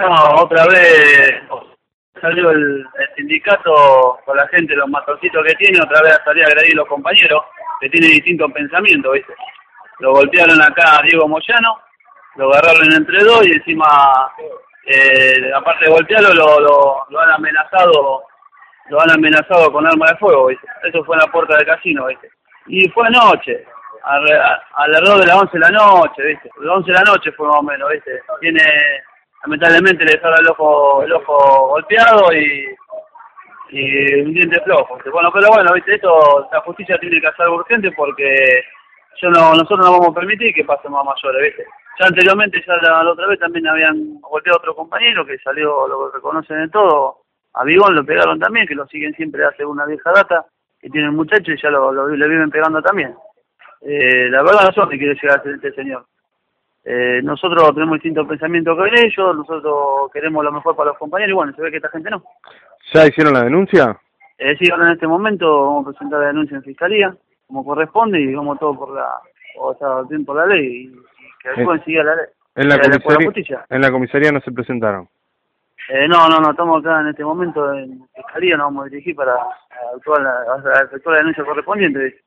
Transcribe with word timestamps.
No, 0.00 0.42
otra 0.42 0.66
vez 0.66 1.42
salió 2.20 2.50
el, 2.50 2.86
sindicato 3.16 4.18
con 4.24 4.36
la 4.36 4.46
gente, 4.48 4.76
los 4.76 4.88
matoncitos 4.88 5.44
que 5.44 5.54
tiene, 5.54 5.80
otra 5.82 6.02
vez 6.02 6.18
salió 6.24 6.44
a 6.44 6.46
agredir 6.46 6.76
los 6.76 6.86
compañeros 6.86 7.42
que 7.80 7.90
tienen 7.90 8.10
distintos 8.10 8.50
pensamientos, 8.52 9.12
¿viste? 9.12 9.34
Lo 9.98 10.12
golpearon 10.12 10.60
acá 10.62 10.98
a 10.98 11.02
Diego 11.02 11.28
Moyano, 11.28 11.80
lo 12.36 12.52
agarraron 12.52 12.92
entre 12.92 13.22
dos 13.24 13.46
y 13.46 13.52
encima, 13.52 13.86
eh, 14.86 15.50
aparte 15.54 15.84
de 15.84 15.90
golpearlo, 15.90 16.32
lo, 16.32 16.60
lo, 16.60 17.06
lo, 17.10 17.20
han 17.20 17.30
amenazado 17.30 18.22
lo 18.88 19.00
han 19.00 19.10
amenazado 19.10 19.72
con 19.72 19.86
arma 19.86 20.06
de 20.08 20.16
fuego, 20.16 20.46
¿viste? 20.46 20.66
Eso 20.84 21.04
fue 21.04 21.16
en 21.16 21.20
la 21.20 21.32
puerta 21.32 21.56
del 21.56 21.66
casino, 21.66 22.06
¿viste? 22.06 22.30
Y 22.66 22.88
fue 22.90 23.06
anoche, 23.06 23.64
alrededor 24.04 25.20
de 25.20 25.26
las 25.26 25.36
11 25.36 25.52
de 25.52 25.58
la 25.58 25.70
noche, 25.70 26.22
¿viste? 26.22 26.50
las 26.60 26.76
11 26.76 26.92
de 26.92 26.98
la 26.98 27.04
noche 27.04 27.32
fue 27.32 27.48
más 27.48 27.56
o 27.58 27.62
menos, 27.62 27.90
¿viste? 27.90 28.22
Tiene 28.40 28.60
lamentablemente 29.44 30.04
le 30.04 30.12
dejaron 30.12 30.38
el 30.40 30.48
ojo, 30.48 31.02
el 31.02 31.12
ojo 31.12 31.68
golpeado 31.68 32.32
y, 32.32 32.66
y 33.70 34.20
un 34.20 34.34
diente 34.34 34.60
flojo. 34.60 34.98
Bueno, 35.12 35.30
pero 35.32 35.48
bueno, 35.48 35.72
viste, 35.74 35.94
esto 35.94 36.48
la 36.52 36.60
justicia 36.60 36.98
tiene 36.98 37.20
que 37.20 37.26
hacer 37.26 37.48
urgente 37.48 37.90
porque 37.92 38.62
yo 39.20 39.30
no, 39.30 39.52
nosotros 39.52 39.80
no 39.80 39.92
vamos 39.92 40.08
a 40.08 40.20
permitir 40.20 40.54
que 40.54 40.64
pasen 40.64 40.92
más 40.92 41.04
mayores, 41.04 41.42
viste. 41.42 41.66
Ya 41.98 42.06
anteriormente, 42.06 42.62
ya 42.66 42.76
la, 42.76 43.10
otra 43.10 43.26
vez 43.26 43.38
también 43.38 43.66
habían 43.66 44.20
golpeado 44.20 44.58
a 44.58 44.60
otro 44.60 44.74
compañero 44.74 45.26
que 45.26 45.38
salió, 45.38 45.86
lo 45.86 46.10
reconocen 46.10 46.60
en 46.60 46.70
todo. 46.70 47.18
A 47.54 47.64
Bigón 47.64 47.94
lo 47.94 48.04
pegaron 48.04 48.38
también, 48.38 48.66
que 48.66 48.74
lo 48.74 48.86
siguen 48.86 49.14
siempre 49.14 49.44
hace 49.44 49.64
una 49.64 49.84
vieja 49.84 50.10
data, 50.10 50.46
que 50.80 50.88
tiene 50.88 51.10
un 51.10 51.16
muchacho 51.16 51.52
y 51.52 51.60
ya 51.60 51.70
lo, 51.70 51.92
lo, 51.92 52.06
viven 52.06 52.50
pegando 52.50 52.80
también. 52.80 53.14
Eh, 53.82 54.28
la 54.30 54.42
verdad 54.42 54.64
no 54.64 54.72
sé 54.72 54.80
dónde 54.80 54.98
quiere 54.98 55.18
llegar 55.20 55.42
este 55.44 55.72
señor. 55.72 56.06
Eh, 56.84 57.20
nosotros 57.22 57.72
tenemos 57.74 57.94
distintos 57.94 58.26
pensamientos 58.26 58.76
que 58.76 59.06
ellos, 59.06 59.36
nosotros 59.36 60.10
queremos 60.12 60.44
lo 60.44 60.50
mejor 60.50 60.74
para 60.74 60.90
los 60.90 60.98
compañeros 60.98 61.30
y 61.30 61.34
bueno, 61.34 61.52
se 61.54 61.62
ve 61.62 61.70
que 61.70 61.76
esta 61.76 61.90
gente 61.90 62.10
no. 62.10 62.22
¿Ya 62.92 63.06
hicieron 63.06 63.34
la 63.34 63.44
denuncia? 63.44 63.96
Eh, 64.38 64.56
sí, 64.58 64.68
ahora 64.70 64.86
en 64.86 64.94
este 64.94 65.06
momento 65.06 65.66
vamos 65.66 65.86
a 65.86 65.90
presentar 65.90 66.20
la 66.20 66.26
denuncia 66.28 66.56
en 66.56 66.64
fiscalía, 66.64 67.14
como 67.46 67.64
corresponde, 67.64 68.20
y 68.20 68.34
vamos 68.34 68.58
todo 68.58 68.76
por 68.76 68.94
la, 68.94 69.08
o 69.58 69.74
sea, 69.74 70.02
bien 70.08 70.24
por 70.24 70.36
la 70.36 70.46
ley, 70.46 70.86
y, 70.86 70.92
que 71.40 71.50
después 71.56 71.80
eh, 71.80 71.84
siga 71.84 72.02
la 72.02 72.16
ley. 72.16 72.26
En 72.54 72.68
la, 72.68 72.78
comisaría, 72.78 73.64
en 73.70 73.80
la 73.80 73.90
comisaría 73.90 74.32
no 74.32 74.40
se 74.40 74.52
presentaron. 74.52 75.08
Eh, 75.88 76.06
no, 76.08 76.28
no, 76.28 76.40
no, 76.40 76.50
estamos 76.50 76.80
acá 76.80 77.00
en 77.00 77.08
este 77.08 77.24
momento 77.24 77.72
en 77.72 78.06
fiscalía, 78.14 78.56
nos 78.56 78.66
vamos 78.66 78.86
a 78.86 78.88
dirigir 78.88 79.14
para 79.14 79.34
actuar 79.94 80.22
la, 80.22 80.82
efectuar 80.84 81.14
la 81.14 81.18
denuncia 81.20 81.44
correspondiente. 81.44 82.18